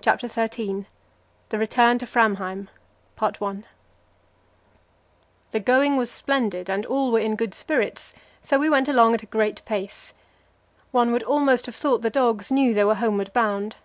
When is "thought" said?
11.76-12.00